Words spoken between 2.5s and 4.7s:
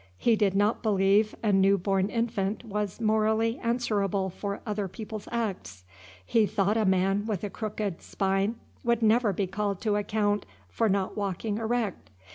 was morally answerable for